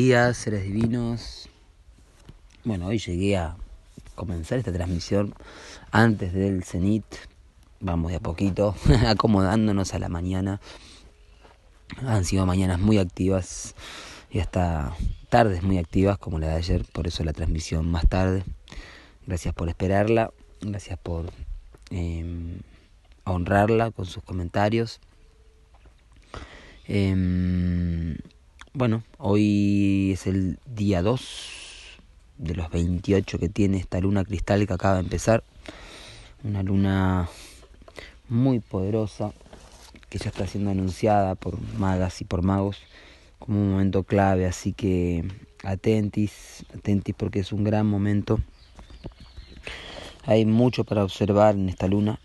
[0.00, 1.48] Buen día, buen día, seres divinos.
[2.64, 3.56] Bueno, hoy llegué a
[4.14, 5.34] comenzar esta transmisión
[5.92, 7.04] antes del cenit.
[7.80, 8.74] Vamos de a poquito,
[9.06, 10.58] acomodándonos a la mañana.
[12.06, 13.74] Han sido mañanas muy activas
[14.30, 14.96] y hasta
[15.28, 18.42] tardes muy activas como la de ayer, por eso la transmisión más tarde.
[19.26, 20.32] Gracias por esperarla,
[20.62, 21.30] gracias por
[21.90, 22.60] em,
[23.24, 24.98] honrarla con sus comentarios.
[26.86, 28.16] Em,
[28.72, 31.98] bueno, hoy es el día 2
[32.38, 35.42] de los 28 que tiene esta luna cristal que acaba de empezar.
[36.44, 37.28] Una luna
[38.28, 39.32] muy poderosa
[40.08, 42.78] que ya está siendo anunciada por magas y por magos
[43.40, 45.24] como un momento clave, así que
[45.64, 48.38] atentis, atentis porque es un gran momento.
[50.26, 52.20] Hay mucho para observar en esta luna.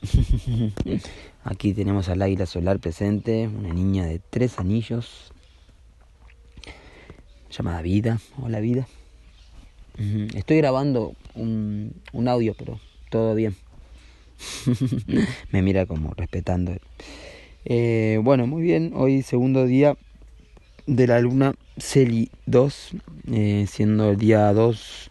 [1.44, 5.32] Aquí tenemos al águila solar presente, una niña de tres anillos,
[7.50, 8.18] llamada Vida.
[8.40, 8.86] Hola Vida.
[10.34, 13.54] Estoy grabando un, un audio, pero todo bien.
[15.52, 16.72] Me mira como respetando.
[17.66, 18.92] Eh, bueno, muy bien.
[18.94, 19.96] Hoy segundo día
[20.86, 22.92] de la luna Celi 2,
[23.32, 25.10] eh, siendo el día 2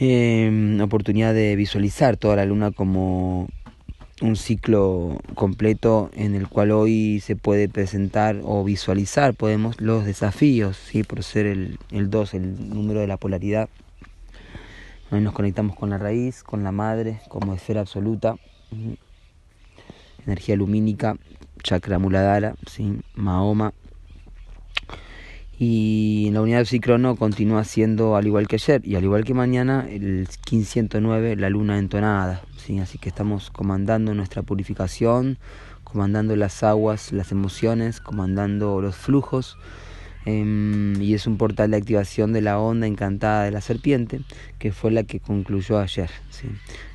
[0.00, 3.48] eh, oportunidad de visualizar toda la luna como
[4.20, 10.76] un ciclo completo en el cual hoy se puede presentar o visualizar podemos los desafíos,
[10.76, 11.02] ¿sí?
[11.02, 13.68] por ser el, el 2, el número de la polaridad.
[15.10, 18.36] Hoy nos conectamos con la raíz, con la madre, como esfera absoluta,
[20.26, 21.16] energía lumínica,
[21.62, 23.00] chakra muladhara, ¿sí?
[23.14, 23.72] Mahoma.
[25.60, 29.34] Y en la unidad psicrono continúa siendo, al igual que ayer y al igual que
[29.34, 32.42] mañana, el 1509, la luna entonada.
[32.56, 32.78] ¿sí?
[32.78, 35.38] Así que estamos comandando nuestra purificación,
[35.82, 39.56] comandando las aguas, las emociones, comandando los flujos.
[40.26, 44.20] Em, y es un portal de activación de la onda encantada de la serpiente,
[44.58, 46.10] que fue la que concluyó ayer.
[46.30, 46.48] ¿sí?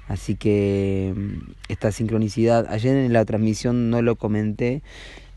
[0.07, 4.83] Así que em, esta sincronicidad, ayer en la transmisión no lo comenté,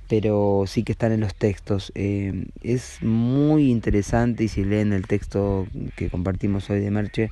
[0.09, 1.93] pero sí que están en los textos.
[1.94, 7.31] Eh, es muy interesante y si leen el texto que compartimos hoy de Merche,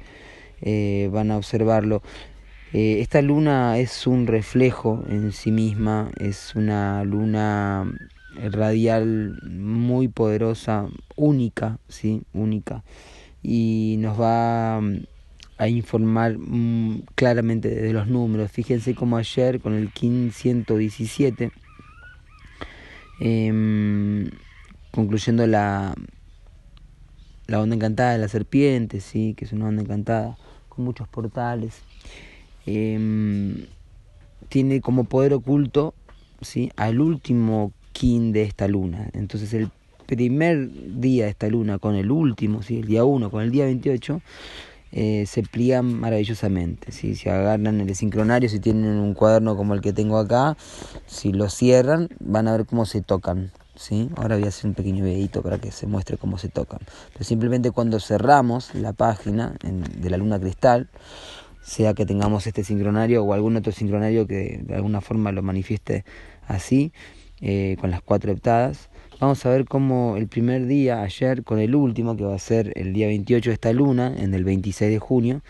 [0.61, 2.03] eh, van a observarlo.
[2.73, 7.87] Eh, esta luna es un reflejo en sí misma, es una luna
[8.51, 12.83] radial muy poderosa, única, sí, única,
[13.45, 15.05] y nos va mm,
[15.59, 18.51] a informar mm, claramente de los números.
[18.51, 21.53] Fíjense como ayer con el 1517
[23.21, 24.31] Em,
[24.91, 25.95] concluyendo la,
[27.47, 29.35] la onda encantada de la serpiente, ¿sí?
[29.37, 30.37] que es una onda encantada
[30.69, 31.83] con muchos portales.
[32.67, 33.67] Em,
[34.49, 35.95] tiene como poder oculto
[36.41, 36.71] ¿sí?
[36.77, 39.11] al último kin de esta luna.
[39.13, 39.71] Entonces el
[40.07, 42.79] primer día de esta luna con el último, ¿sí?
[42.79, 44.21] el día 1 con el día 28,
[44.97, 46.93] eh, se pliegan maravillosamente.
[46.93, 50.57] Si se agarran el sincronario, si tienen un cuaderno como el que tengo acá,
[51.07, 53.51] si lo cierran, van a ver cómo se tocan.
[53.75, 54.09] ¿sí?
[54.15, 56.79] Ahora voy a hacer un pequeño videito para que se muestre cómo se tocan.
[57.13, 60.89] Pero simplemente cuando cerramos la página de la luna cristal,
[61.61, 66.05] sea que tengamos este sincronario o algún otro sincronario que de alguna forma lo manifieste
[66.47, 66.93] así,
[67.41, 71.77] eh, con las cuatro heptadas, Vamos a ver cómo el primer día, ayer, con el
[71.77, 74.99] último, que va a ser el día 28 de esta luna, en el 26 de
[74.99, 75.41] junio,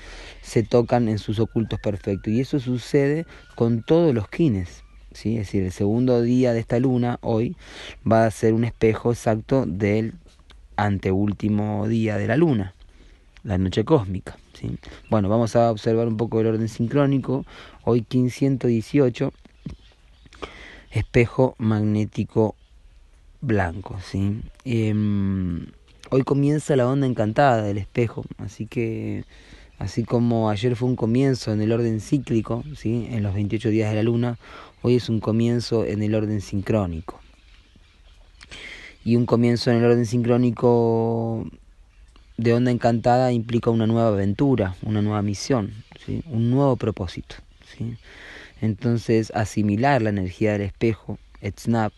[0.42, 2.30] se tocan en sus ocultos perfectos.
[2.30, 3.24] Y eso sucede
[3.54, 4.84] con todos los kines.
[5.12, 5.38] ¿sí?
[5.38, 7.56] Es decir, el segundo día de esta luna, hoy,
[8.10, 10.12] va a ser un espejo exacto del
[10.76, 12.74] anteúltimo día de la luna,
[13.44, 14.36] la noche cósmica.
[14.52, 14.76] ¿sí?
[15.08, 17.46] Bueno, vamos a observar un poco el orden sincrónico.
[17.84, 19.32] Hoy 1518,
[20.90, 22.56] espejo magnético
[23.44, 24.40] blanco, ¿sí?
[24.64, 25.66] Em,
[26.10, 29.24] hoy comienza la onda encantada del espejo, así que
[29.78, 33.08] así como ayer fue un comienzo en el orden cíclico, ¿sí?
[33.10, 34.38] En los 28 días de la luna,
[34.82, 37.20] hoy es un comienzo en el orden sincrónico.
[39.04, 41.46] Y un comienzo en el orden sincrónico
[42.36, 45.72] de onda encantada implica una nueva aventura, una nueva misión,
[46.04, 46.22] ¿sí?
[46.26, 47.36] un nuevo propósito.
[47.66, 47.96] ¿sí?
[48.62, 51.18] Entonces, asimilar la energía del espejo,
[51.58, 51.92] snap,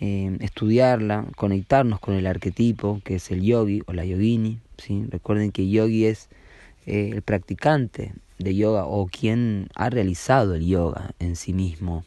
[0.00, 4.60] eh, estudiarla, conectarnos con el arquetipo que es el yogi o la yogini.
[4.76, 5.04] ¿sí?
[5.08, 6.28] Recuerden que yogi es
[6.86, 12.04] eh, el practicante de yoga o quien ha realizado el yoga en sí mismo.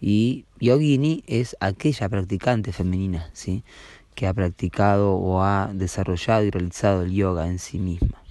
[0.00, 3.62] Y yogini es aquella practicante femenina ¿sí?
[4.14, 8.22] que ha practicado o ha desarrollado y realizado el yoga en sí misma.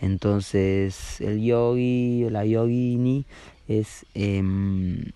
[0.00, 3.24] Entonces el yogi o la yogini
[3.66, 5.06] es em,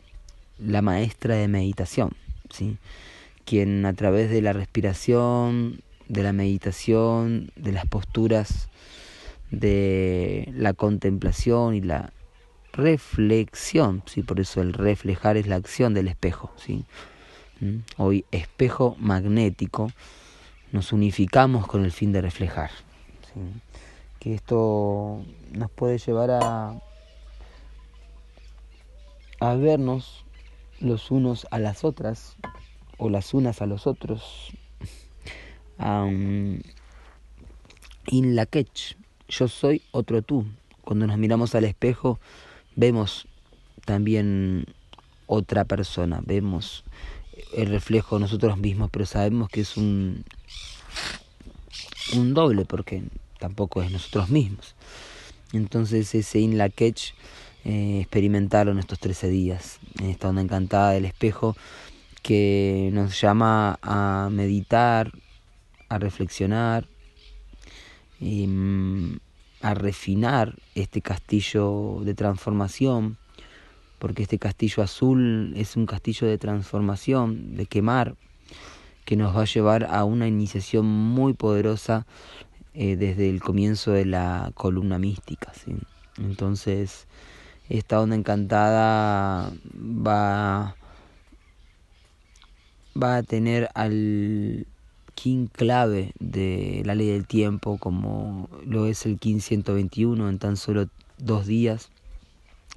[0.58, 2.10] la maestra de meditación.
[2.50, 2.78] ¿sí?
[3.48, 8.68] Quien a través de la respiración, de la meditación, de las posturas,
[9.50, 12.12] de la contemplación y la
[12.74, 14.22] reflexión, ¿sí?
[14.22, 16.52] por eso el reflejar es la acción del espejo.
[16.56, 16.84] ¿sí?
[17.60, 17.78] ¿Mm?
[17.96, 19.90] Hoy espejo magnético,
[20.70, 22.70] nos unificamos con el fin de reflejar.
[24.20, 26.74] Que esto nos puede llevar a,
[29.40, 30.26] a vernos
[30.80, 32.36] los unos a las otras
[32.98, 34.52] o las unas a los otros.
[35.78, 36.62] In
[38.36, 38.94] la catch,
[39.28, 40.46] yo soy otro tú.
[40.82, 42.18] Cuando nos miramos al espejo,
[42.76, 43.26] vemos
[43.84, 44.66] también
[45.26, 46.84] otra persona, vemos
[47.54, 50.24] el reflejo de nosotros mismos, pero sabemos que es un,
[52.14, 53.04] un doble porque
[53.38, 54.74] tampoco es nosotros mismos.
[55.52, 57.12] Entonces ese in la catch
[57.64, 61.56] eh, experimentaron estos 13 días en esta onda encantada del espejo
[62.20, 65.12] que nos llama a meditar,
[65.88, 66.86] a reflexionar,
[68.20, 69.16] mm,
[69.62, 73.16] a refinar este castillo de transformación,
[73.98, 78.14] porque este castillo azul es un castillo de transformación, de quemar,
[79.04, 82.06] que nos va a llevar a una iniciación muy poderosa
[82.74, 85.52] eh, desde el comienzo de la columna mística.
[86.18, 87.06] Entonces,
[87.68, 90.76] esta onda encantada va,
[93.00, 94.66] va a tener al
[95.14, 100.56] king clave de la ley del tiempo, como lo es el King 121 en tan
[100.56, 101.90] solo dos días,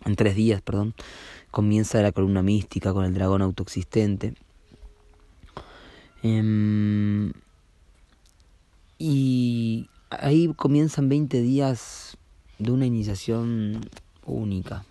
[0.06, 0.96] en tres días, perdón,
[1.52, 4.34] comienza la columna mística con el dragón autoexistente.
[6.24, 7.32] Em,
[8.98, 12.18] y ahí comienzan 20 días
[12.58, 13.82] de una iniciación
[14.26, 14.86] única,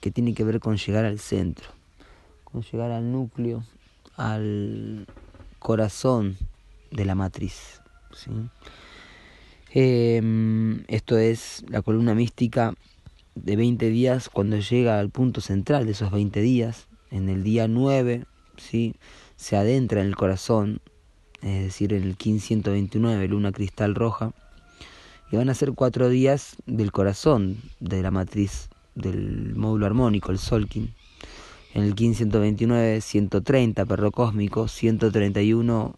[0.00, 1.68] que tiene que ver con llegar al centro,
[2.44, 3.64] con llegar al núcleo,
[4.20, 5.06] al
[5.58, 6.36] corazón
[6.90, 7.80] de la matriz.
[8.12, 8.30] ¿sí?
[9.72, 12.74] Em, esto es la columna mística
[13.34, 17.66] de 20 días cuando llega al punto central de esos 20 días, en el día
[17.66, 18.26] 9,
[18.58, 18.94] ¿sí?
[19.36, 20.80] se adentra en el corazón,
[21.40, 24.32] es decir, en el 1529, luna cristal roja,
[25.32, 30.38] y van a ser cuatro días del corazón de la matriz del módulo armónico, el
[30.38, 30.92] Solkin.
[31.72, 35.94] En el 1529, 130, perro cósmico, 131,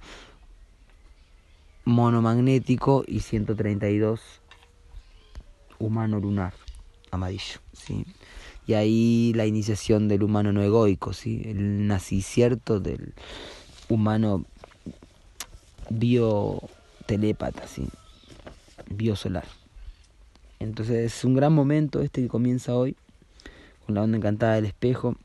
[1.85, 4.21] monomagnético y 132,
[5.79, 6.53] humano lunar,
[7.11, 7.61] amarillo.
[7.73, 8.05] ¿sí?
[8.67, 11.43] Y ahí la iniciación del humano no egoico, ¿sí?
[11.47, 13.15] el nacicierto del
[13.89, 14.45] humano
[15.91, 17.89] biotelépata, ¿sí?
[18.89, 19.47] biosolar.
[20.61, 22.97] Entonces es un gran momento este que comienza hoy
[23.85, 25.17] con la onda encantada del espejo.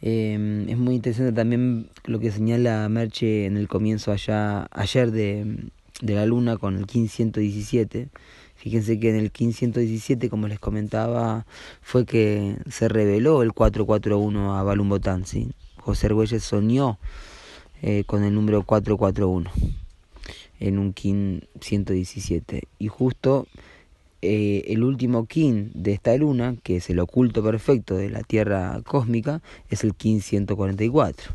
[0.00, 5.70] Em, es muy interesante también lo que señala Merche en el comienzo allá ayer de,
[6.00, 8.08] de la luna con el 1517.
[8.54, 11.46] Fíjense que en el 1517, como les comentaba,
[11.80, 15.26] fue que se reveló el 441 a Balumbotán.
[15.26, 15.52] ¿sí?
[15.76, 16.98] José Argüelles soñó
[17.82, 19.50] eh, con el número 441
[20.60, 22.64] en un kin 117.
[22.78, 23.46] Y justo
[24.20, 28.80] eh, el último kin de esta luna, que es el oculto perfecto de la Tierra
[28.84, 31.32] cósmica, es el kin 144,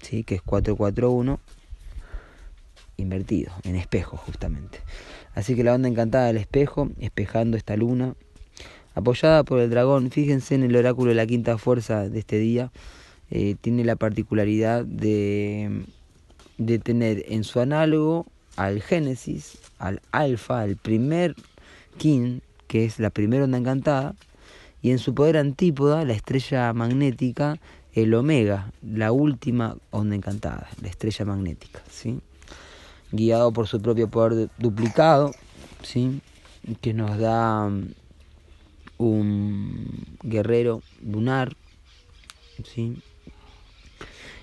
[0.00, 0.24] ¿sí?
[0.24, 1.38] que es 441
[2.96, 4.80] invertido, en espejo justamente.
[5.34, 8.14] Así que la onda encantada del espejo, espejando esta luna,
[8.94, 12.70] apoyada por el dragón, fíjense en el oráculo de la quinta fuerza de este día,
[13.30, 15.84] eh, tiene la particularidad de,
[16.58, 21.34] de tener en su análogo al Génesis, al Alfa, al primer
[21.98, 24.14] King, que es la primera onda encantada,
[24.82, 27.58] y en su poder antípoda, la estrella magnética,
[27.92, 32.20] el Omega, la última onda encantada, la estrella magnética, ¿sí?
[33.12, 35.32] guiado por su propio poder duplicado,
[35.82, 36.20] ¿sí?
[36.80, 37.88] que nos da um,
[38.98, 41.54] un guerrero lunar,
[42.64, 42.96] ¿sí?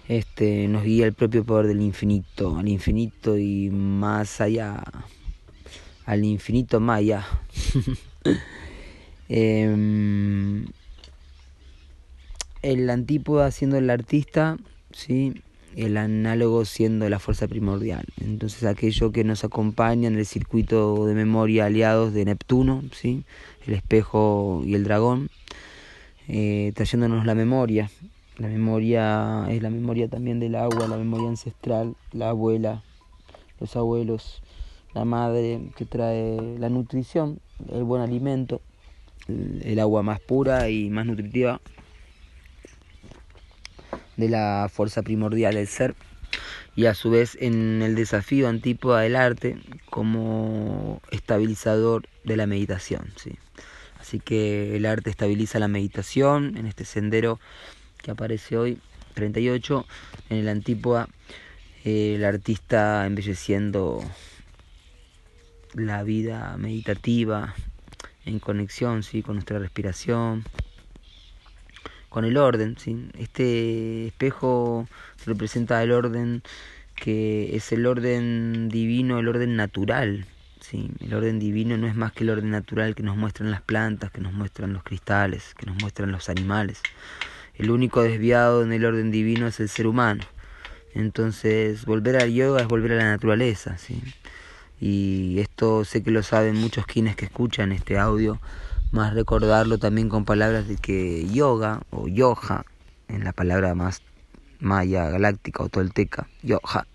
[0.08, 4.84] este, nos guía el propio poder del infinito, al infinito y más allá,
[6.10, 7.24] al infinito maya.
[9.30, 10.66] eh,
[12.64, 14.58] el antípoda siendo el artista,
[14.92, 15.36] ¿sí?
[15.76, 18.06] el análogo siendo la fuerza primordial.
[18.22, 23.24] Entonces aquello que nos acompaña en el circuito de memoria aliados de Neptuno, ¿sí?
[23.68, 25.30] el espejo y el dragón,
[26.28, 27.92] eh, trayéndonos la memoria,
[28.40, 32.82] la memoria es la memoria también del agua, la memoria ancestral, la abuela,
[33.60, 34.42] los abuelos,
[34.94, 37.40] la madre que trae la nutrición,
[37.72, 38.62] el buen alimento,
[39.28, 41.62] el agua más pura y más nutritiva,
[44.18, 45.96] de la fuerza primordial del ser
[46.76, 49.58] y a su vez en el desafío antípoda del arte
[49.90, 53.12] como estabilizador de la meditación.
[53.16, 53.38] ¿sí?
[54.00, 57.40] Así que el arte estabiliza la meditación en este sendero
[58.02, 58.80] que aparece hoy,
[59.14, 59.86] 38,
[60.30, 61.10] en el antípoda,
[61.84, 64.02] el artista embelleciendo
[65.74, 67.54] la vida meditativa
[68.26, 69.22] en conexión ¿sí?
[69.22, 70.44] con nuestra respiración,
[72.10, 72.78] con el orden.
[72.78, 73.10] ¿sí?
[73.18, 74.88] Este espejo
[75.26, 76.42] representa el orden
[76.96, 80.26] que es el orden divino, el orden natural.
[80.60, 80.92] ¿sí?
[81.00, 84.12] El orden divino no es más que el orden natural que nos muestran las plantas,
[84.12, 86.82] que nos muestran los cristales, que nos muestran los animales.
[87.56, 90.24] El único desviado en el orden divino es el ser humano.
[90.94, 93.78] Entonces, volver al yoga es volver a la naturaleza.
[93.78, 94.02] ¿sí?
[94.80, 98.40] Y esto sé que lo saben muchos quienes que escuchan este audio
[98.92, 102.66] más recordarlo también con palabras de que yoga o yoja,
[103.08, 104.02] en la palabra más
[104.60, 106.88] maya, galáctica o tolteca, yoja,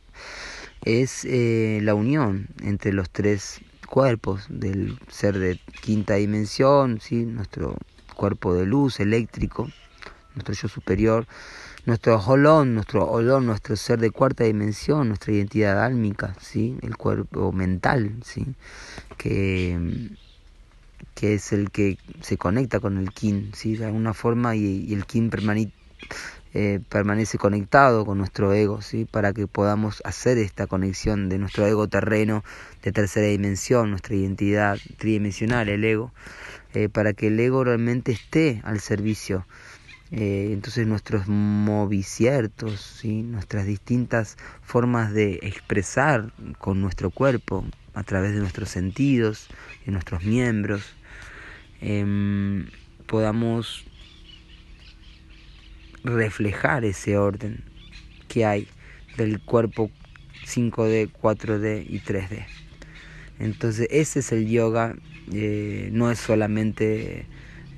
[0.84, 7.24] es eh, la unión entre los tres cuerpos del ser de quinta dimensión, ¿sí?
[7.24, 7.76] nuestro
[8.14, 9.70] cuerpo de luz eléctrico,
[10.34, 11.26] nuestro yo superior,
[11.86, 16.76] nuestro holón, nuestro olón, nuestro ser de cuarta dimensión, nuestra identidad álmica, ¿sí?
[16.82, 18.46] el cuerpo mental, ¿sí?
[19.16, 20.10] que
[21.14, 23.76] que es el que se conecta con el kin, ¿sí?
[23.76, 25.30] de alguna forma, y, el kin
[26.52, 29.04] eh, permanece conectado con nuestro ego, ¿sí?
[29.04, 32.44] para que podamos hacer esta conexión de nuestro ego terreno
[32.82, 36.12] de tercera dimensión, nuestra identidad tridimensional, el ego,
[36.74, 39.46] eh, para que el ego realmente esté al servicio.
[40.11, 43.23] Eh, entonces nuestros moviciertos, ¿sí?
[43.23, 49.49] nuestras distintas formas de expresar con nuestro cuerpo, a través de nuestros sentidos,
[49.87, 50.94] de nuestros miembros,
[51.87, 52.66] Em,
[53.06, 53.84] podamos
[56.02, 57.62] reflejar ese orden
[58.26, 58.68] que hay
[59.18, 59.90] del cuerpo
[60.46, 62.46] 5D, 4D y 3D.
[63.38, 64.96] Entonces ese es el yoga,
[65.30, 67.26] eh, no es solamente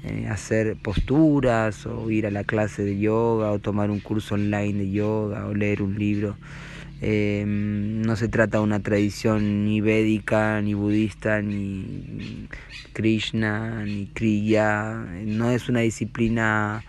[0.07, 4.79] eh, hacer posturas o ir a la clase de yoga o tomar un curso online
[4.85, 6.37] de yoga o leer un libro.
[7.03, 12.49] Em, no se trata de una tradición ni védica, ni budista, ni
[12.93, 15.05] Krishna, ni Kriya.
[15.25, 16.85] No es una disciplina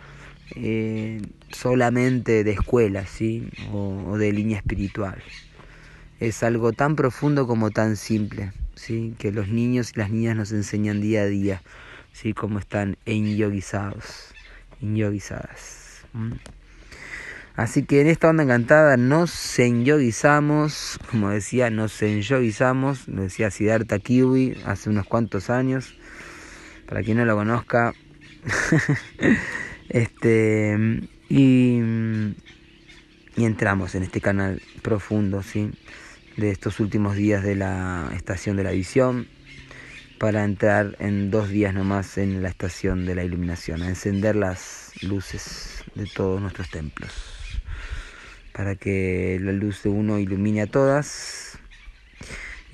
[0.55, 1.21] eh,
[1.51, 3.49] solamente de escuela, ¿sí?
[3.73, 5.21] O, de línea espiritual.
[6.19, 9.13] Es algo tan profundo como tan simple, ¿sí?
[9.19, 11.61] Que los niños y las niñas nos enseñan día a día,
[12.13, 12.33] ¿sí?
[12.33, 14.33] Como están enyogizados,
[14.81, 16.03] enyogizadas.
[17.55, 23.99] Así que en esta onda encantada nos enyoguizamos, como decía, nos enyoguizamos, lo decía Siddhartha
[23.99, 25.95] Kiwi hace unos cuantos años,
[26.87, 27.93] para quien no lo conozca.
[29.89, 30.77] este
[31.29, 31.79] y,
[33.35, 35.71] y entramos en este canal profundo, ¿sí?
[36.37, 39.27] de estos últimos días de la estación de la visión
[40.19, 44.91] para entrar en dos días nomás en la estación de la iluminación, a encender las
[45.01, 47.37] luces de todos nuestros templos
[48.57, 51.59] para que la luz de uno ilumine a todas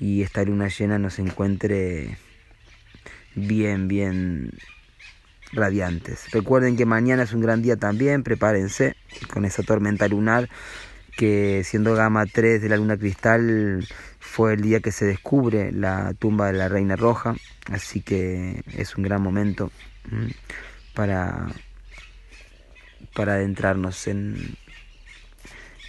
[0.00, 2.16] y esta luna llena nos encuentre
[3.34, 4.50] bien, bien
[5.52, 6.30] radiantes.
[6.32, 8.96] Recuerden que mañana es un gran día también, prepárense
[9.30, 10.48] con esa tormenta lunar
[11.16, 13.86] que siendo gama 3 de la luna cristal
[14.18, 17.36] fue el día que se descubre la tumba de la reina roja,
[17.70, 19.70] así que es un gran momento
[20.94, 21.46] para,
[23.14, 24.56] para adentrarnos en,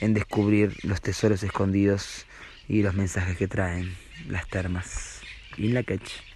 [0.02, 2.26] en descubrir los tesoros escondidos
[2.68, 3.96] y los mensajes que traen
[4.28, 5.22] las termas.
[5.58, 6.35] Y la catch.